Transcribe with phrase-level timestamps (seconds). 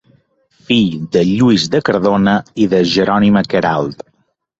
[0.69, 2.33] Fill de Lluís de Cardona
[2.65, 4.03] i de Jerònima Queralt.